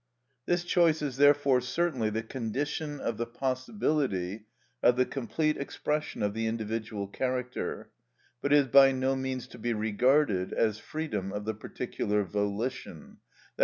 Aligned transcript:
This 0.47 0.63
choice 0.63 1.03
is 1.03 1.17
therefore 1.17 1.61
certainly 1.61 2.09
the 2.09 2.23
condition 2.23 2.99
of 2.99 3.17
the 3.17 3.27
possibility 3.27 4.47
of 4.81 4.95
the 4.95 5.05
complete 5.05 5.57
expression 5.57 6.23
of 6.23 6.33
the 6.33 6.47
individual 6.47 7.07
character, 7.07 7.91
but 8.41 8.51
is 8.51 8.65
by 8.65 8.93
no 8.93 9.15
means 9.15 9.45
to 9.49 9.59
be 9.59 9.73
regarded 9.73 10.53
as 10.53 10.79
freedom 10.79 11.31
of 11.31 11.45
the 11.45 11.53
particular 11.53 12.23
volition, 12.23 13.17
_i. 13.59 13.59